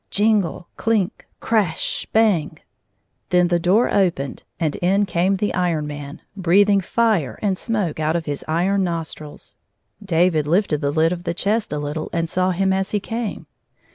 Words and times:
Jingle! 0.09 0.67
cUnk! 0.79 1.27
crash! 1.39 2.07
hang! 2.11 2.57
then 3.29 3.49
the 3.49 3.59
door 3.59 3.93
opened, 3.93 4.41
and 4.59 4.75
in 4.77 5.05
came 5.05 5.35
the 5.35 5.53
Iron 5.53 5.85
Man, 5.85 6.23
hreathing 6.35 6.81
fire 6.83 7.37
and 7.43 7.55
smoke 7.55 7.99
out 7.99 8.15
of 8.15 8.25
his 8.25 8.43
iron 8.47 8.83
nostrils. 8.83 9.57
David 10.03 10.47
lifted 10.47 10.81
the 10.81 10.89
lid 10.89 11.11
of 11.11 11.23
the 11.23 11.35
chest 11.35 11.71
a 11.71 11.77
little 11.77 12.09
and 12.13 12.27
saw 12.27 12.49
him 12.49 12.73
as 12.73 12.89
he 12.89 12.99
came. 12.99 13.45